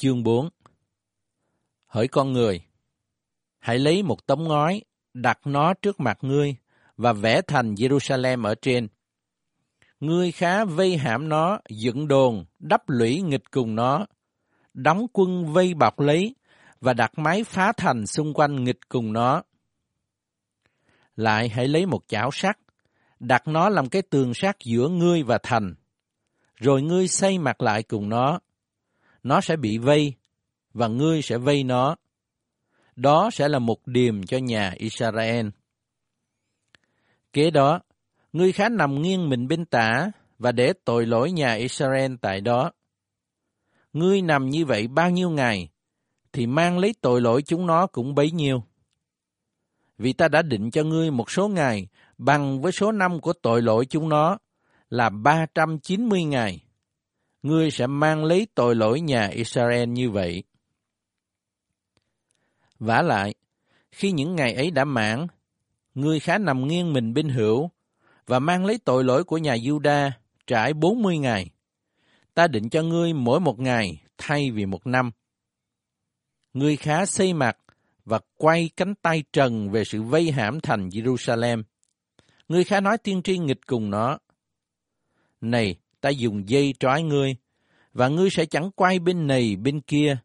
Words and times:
Chương 0.00 0.22
4 0.22 0.48
Hỡi 1.86 2.08
con 2.08 2.32
người, 2.32 2.62
hãy 3.58 3.78
lấy 3.78 4.02
một 4.02 4.26
tấm 4.26 4.44
ngói, 4.48 4.82
đặt 5.14 5.38
nó 5.44 5.74
trước 5.74 6.00
mặt 6.00 6.18
ngươi 6.20 6.56
và 6.96 7.12
vẽ 7.12 7.42
thành 7.42 7.74
Jerusalem 7.74 8.44
ở 8.44 8.54
trên. 8.62 8.88
Ngươi 10.00 10.32
khá 10.32 10.64
vây 10.64 10.96
hãm 10.96 11.28
nó, 11.28 11.58
dựng 11.68 12.08
đồn, 12.08 12.44
đắp 12.58 12.88
lũy 12.88 13.20
nghịch 13.20 13.50
cùng 13.50 13.74
nó, 13.74 14.06
đóng 14.74 15.06
quân 15.12 15.52
vây 15.52 15.74
bọc 15.74 16.00
lấy 16.00 16.34
và 16.80 16.92
đặt 16.92 17.18
máy 17.18 17.44
phá 17.44 17.72
thành 17.76 18.06
xung 18.06 18.34
quanh 18.34 18.64
nghịch 18.64 18.88
cùng 18.88 19.12
nó. 19.12 19.42
Lại 21.16 21.48
hãy 21.48 21.68
lấy 21.68 21.86
một 21.86 22.02
chảo 22.08 22.30
sắt, 22.32 22.58
đặt 23.18 23.48
nó 23.48 23.68
làm 23.68 23.88
cái 23.88 24.02
tường 24.02 24.34
sắt 24.34 24.56
giữa 24.64 24.88
ngươi 24.88 25.22
và 25.22 25.38
thành, 25.42 25.74
rồi 26.56 26.82
ngươi 26.82 27.08
xây 27.08 27.38
mặt 27.38 27.62
lại 27.62 27.82
cùng 27.82 28.08
nó. 28.08 28.40
Nó 29.22 29.40
sẽ 29.40 29.56
bị 29.56 29.78
vây, 29.78 30.14
và 30.74 30.88
ngươi 30.88 31.22
sẽ 31.22 31.38
vây 31.38 31.64
nó. 31.64 31.96
Đó 32.96 33.30
sẽ 33.32 33.48
là 33.48 33.58
một 33.58 33.86
điềm 33.86 34.26
cho 34.26 34.38
nhà 34.38 34.72
Israel. 34.76 35.48
Kế 37.32 37.50
đó, 37.50 37.80
ngươi 38.32 38.52
khá 38.52 38.68
nằm 38.68 39.02
nghiêng 39.02 39.28
mình 39.28 39.48
bên 39.48 39.64
tả 39.64 40.10
và 40.38 40.52
để 40.52 40.72
tội 40.84 41.06
lỗi 41.06 41.32
nhà 41.32 41.54
Israel 41.54 42.14
tại 42.20 42.40
đó. 42.40 42.70
Ngươi 43.92 44.22
nằm 44.22 44.50
như 44.50 44.64
vậy 44.64 44.88
bao 44.88 45.10
nhiêu 45.10 45.30
ngày, 45.30 45.68
thì 46.32 46.46
mang 46.46 46.78
lấy 46.78 46.94
tội 47.00 47.20
lỗi 47.20 47.42
chúng 47.42 47.66
nó 47.66 47.86
cũng 47.86 48.14
bấy 48.14 48.30
nhiêu. 48.30 48.62
Vì 49.98 50.12
ta 50.12 50.28
đã 50.28 50.42
định 50.42 50.70
cho 50.70 50.82
ngươi 50.82 51.10
một 51.10 51.30
số 51.30 51.48
ngày 51.48 51.88
bằng 52.18 52.60
với 52.60 52.72
số 52.72 52.92
năm 52.92 53.20
của 53.20 53.32
tội 53.32 53.62
lỗi 53.62 53.86
chúng 53.86 54.08
nó 54.08 54.38
là 54.90 55.08
390 55.08 56.24
ngày. 56.24 56.64
Ngươi 57.42 57.70
sẽ 57.70 57.86
mang 57.86 58.24
lấy 58.24 58.46
tội 58.54 58.74
lỗi 58.74 59.00
nhà 59.00 59.26
Israel 59.26 59.88
như 59.88 60.10
vậy. 60.10 60.42
vả 62.78 63.02
lại, 63.02 63.34
khi 63.90 64.12
những 64.12 64.36
ngày 64.36 64.54
ấy 64.54 64.70
đã 64.70 64.84
mãn, 64.84 65.26
ngươi 65.94 66.20
khá 66.20 66.38
nằm 66.38 66.68
nghiêng 66.68 66.92
mình 66.92 67.14
bên 67.14 67.28
hữu 67.28 67.70
và 68.26 68.38
mang 68.38 68.64
lấy 68.64 68.78
tội 68.84 69.04
lỗi 69.04 69.24
của 69.24 69.38
nhà 69.38 69.56
Juda 69.56 70.10
trải 70.46 70.74
40 70.74 71.18
ngày. 71.18 71.50
Ta 72.34 72.46
định 72.46 72.68
cho 72.68 72.82
ngươi 72.82 73.12
mỗi 73.12 73.40
một 73.40 73.58
ngày 73.58 74.02
thay 74.18 74.50
vì 74.50 74.66
một 74.66 74.86
năm. 74.86 75.10
Ngươi 76.54 76.76
khá 76.76 77.06
xây 77.06 77.32
mặt 77.32 77.56
và 78.04 78.20
quay 78.36 78.70
cánh 78.76 78.94
tay 78.94 79.24
trần 79.32 79.70
về 79.70 79.84
sự 79.84 80.02
vây 80.02 80.30
hãm 80.30 80.60
thành 80.60 80.88
Jerusalem. 80.88 81.62
Ngươi 82.48 82.64
khá 82.64 82.80
nói 82.80 82.98
tiên 82.98 83.22
tri 83.22 83.38
nghịch 83.38 83.66
cùng 83.66 83.90
nó. 83.90 84.18
Này, 85.40 85.76
ta 86.00 86.08
dùng 86.08 86.48
dây 86.48 86.74
trói 86.80 87.02
ngươi, 87.02 87.36
và 87.92 88.08
ngươi 88.08 88.30
sẽ 88.30 88.46
chẳng 88.46 88.70
quay 88.70 88.98
bên 88.98 89.26
này 89.26 89.56
bên 89.56 89.80
kia, 89.80 90.16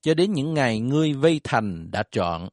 cho 0.00 0.14
đến 0.14 0.32
những 0.32 0.54
ngày 0.54 0.80
ngươi 0.80 1.12
vây 1.12 1.40
thành 1.44 1.90
đã 1.90 2.02
trọn. 2.10 2.48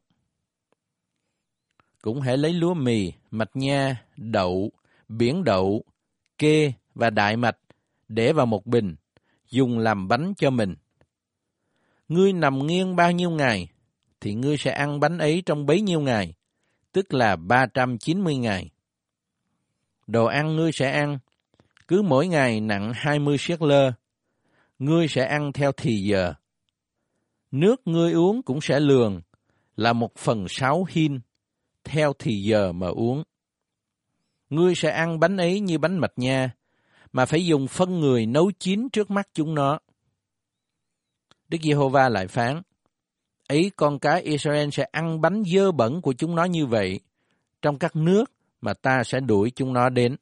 Cũng 2.02 2.20
hãy 2.20 2.36
lấy 2.36 2.52
lúa 2.52 2.74
mì, 2.74 3.12
mạch 3.30 3.56
nha, 3.56 4.04
đậu, 4.16 4.70
biển 5.08 5.44
đậu, 5.44 5.84
kê 6.38 6.72
và 6.94 7.10
đại 7.10 7.36
mạch 7.36 7.58
để 8.08 8.32
vào 8.32 8.46
một 8.46 8.66
bình, 8.66 8.96
dùng 9.50 9.78
làm 9.78 10.08
bánh 10.08 10.32
cho 10.36 10.50
mình. 10.50 10.74
Ngươi 12.08 12.32
nằm 12.32 12.66
nghiêng 12.66 12.96
bao 12.96 13.12
nhiêu 13.12 13.30
ngày, 13.30 13.68
thì 14.20 14.34
ngươi 14.34 14.56
sẽ 14.56 14.70
ăn 14.70 15.00
bánh 15.00 15.18
ấy 15.18 15.42
trong 15.46 15.66
bấy 15.66 15.80
nhiêu 15.80 16.00
ngày, 16.00 16.34
tức 16.92 17.14
là 17.14 17.36
390 17.36 18.36
ngày. 18.36 18.70
Đồ 20.06 20.24
ăn 20.24 20.56
ngươi 20.56 20.72
sẽ 20.72 20.90
ăn, 20.90 21.18
cứ 21.92 22.02
mỗi 22.02 22.26
ngày 22.26 22.60
nặng 22.60 22.92
20 22.94 23.38
siết 23.38 23.62
lơ, 23.62 23.92
ngươi 24.78 25.08
sẽ 25.08 25.24
ăn 25.24 25.52
theo 25.52 25.72
thì 25.72 25.96
giờ. 25.96 26.34
Nước 27.50 27.80
ngươi 27.84 28.12
uống 28.12 28.42
cũng 28.42 28.60
sẽ 28.60 28.80
lường, 28.80 29.20
là 29.76 29.92
một 29.92 30.14
phần 30.16 30.46
sáu 30.48 30.84
hin, 30.88 31.20
theo 31.84 32.12
thì 32.18 32.42
giờ 32.42 32.72
mà 32.72 32.88
uống. 32.88 33.22
Ngươi 34.50 34.74
sẽ 34.74 34.90
ăn 34.90 35.20
bánh 35.20 35.36
ấy 35.36 35.60
như 35.60 35.78
bánh 35.78 35.98
mạch 35.98 36.12
nha, 36.16 36.50
mà 37.12 37.24
phải 37.24 37.46
dùng 37.46 37.66
phân 37.66 38.00
người 38.00 38.26
nấu 38.26 38.50
chín 38.58 38.88
trước 38.88 39.10
mắt 39.10 39.28
chúng 39.34 39.54
nó. 39.54 39.78
Đức 41.48 41.58
Giê-hô-va 41.62 42.08
lại 42.08 42.26
phán, 42.26 42.62
ấy 43.48 43.70
con 43.76 43.98
cái 43.98 44.22
Israel 44.22 44.68
sẽ 44.72 44.84
ăn 44.92 45.20
bánh 45.20 45.42
dơ 45.46 45.72
bẩn 45.72 46.02
của 46.02 46.12
chúng 46.12 46.34
nó 46.34 46.44
như 46.44 46.66
vậy, 46.66 47.00
trong 47.62 47.78
các 47.78 47.96
nước 47.96 48.24
mà 48.60 48.74
ta 48.74 49.04
sẽ 49.04 49.20
đuổi 49.20 49.52
chúng 49.54 49.72
nó 49.72 49.88
đến. 49.88 50.16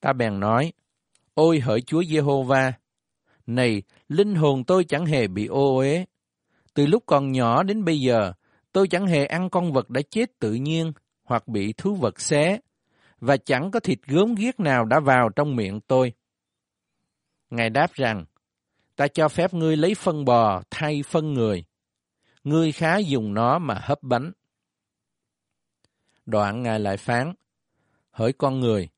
Ta 0.00 0.12
bèn 0.12 0.40
nói, 0.40 0.72
ôi 1.34 1.60
hỡi 1.60 1.80
Chúa 1.80 2.02
Giê-hô-va, 2.04 2.72
này, 3.46 3.82
linh 4.08 4.34
hồn 4.34 4.64
tôi 4.64 4.84
chẳng 4.84 5.06
hề 5.06 5.26
bị 5.26 5.46
ô 5.46 5.76
uế. 5.76 6.04
Từ 6.74 6.86
lúc 6.86 7.02
còn 7.06 7.32
nhỏ 7.32 7.62
đến 7.62 7.84
bây 7.84 8.00
giờ, 8.00 8.32
tôi 8.72 8.88
chẳng 8.88 9.06
hề 9.06 9.26
ăn 9.26 9.50
con 9.50 9.72
vật 9.72 9.90
đã 9.90 10.00
chết 10.10 10.38
tự 10.38 10.52
nhiên 10.52 10.92
hoặc 11.24 11.48
bị 11.48 11.72
thú 11.72 11.94
vật 11.94 12.20
xé, 12.20 12.58
và 13.20 13.36
chẳng 13.36 13.70
có 13.70 13.80
thịt 13.80 13.98
gớm 14.06 14.34
ghiếc 14.34 14.60
nào 14.60 14.84
đã 14.84 15.00
vào 15.00 15.28
trong 15.36 15.56
miệng 15.56 15.80
tôi. 15.80 16.12
Ngài 17.50 17.70
đáp 17.70 17.92
rằng, 17.92 18.24
ta 18.96 19.08
cho 19.08 19.28
phép 19.28 19.54
ngươi 19.54 19.76
lấy 19.76 19.94
phân 19.94 20.24
bò 20.24 20.62
thay 20.70 21.02
phân 21.02 21.34
người. 21.34 21.64
Ngươi 22.44 22.72
khá 22.72 22.98
dùng 22.98 23.34
nó 23.34 23.58
mà 23.58 23.80
hấp 23.82 24.02
bánh. 24.02 24.32
Đoạn 26.26 26.62
Ngài 26.62 26.80
lại 26.80 26.96
phán, 26.96 27.32
hỡi 28.10 28.32
con 28.32 28.60
người, 28.60 28.88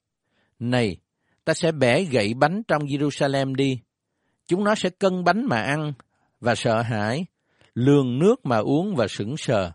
này, 0.61 0.97
ta 1.45 1.55
sẽ 1.55 1.73
bẻ 1.73 2.03
gậy 2.03 2.35
bánh 2.35 2.63
trong 2.69 2.83
Jerusalem 2.83 3.55
đi. 3.55 3.81
Chúng 4.47 4.65
nó 4.65 4.75
sẽ 4.75 4.91
cân 4.91 5.25
bánh 5.25 5.47
mà 5.47 5.63
ăn 5.63 5.93
và 6.41 6.55
sợ 6.55 6.83
hãi, 6.83 7.27
lường 7.75 8.19
nước 8.19 8.47
mà 8.47 8.57
uống 8.57 8.95
và 8.97 9.09
sững 9.09 9.37
sờ. 9.37 9.73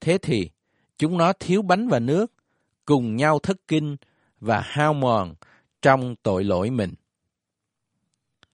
Thế 0.00 0.18
thì, 0.18 0.50
chúng 0.98 1.18
nó 1.18 1.32
thiếu 1.32 1.62
bánh 1.62 1.88
và 1.88 1.98
nước, 1.98 2.32
cùng 2.84 3.16
nhau 3.16 3.38
thất 3.38 3.56
kinh 3.68 3.96
và 4.40 4.60
hao 4.64 4.94
mòn 4.94 5.34
trong 5.82 6.14
tội 6.22 6.44
lỗi 6.44 6.70
mình. 6.70 6.94